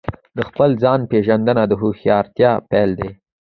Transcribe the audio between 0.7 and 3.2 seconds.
ځان پېژندنه د هوښیارتیا پیل دی.